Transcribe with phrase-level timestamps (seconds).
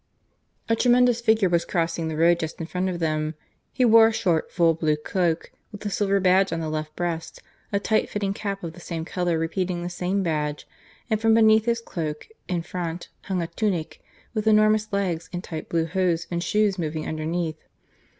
[0.67, 3.35] A tremendous figure was crossing the road just in front of them.
[3.71, 7.39] He wore a short, full blue cloak, with a silver badge on the left breast,
[7.71, 10.67] a tight fitting cap of the same colour repeating the same badge,
[11.07, 14.01] and from beneath his cloak in front hung a tunic,
[14.33, 17.63] with enormous legs in tight blue hose and shoes moving underneath.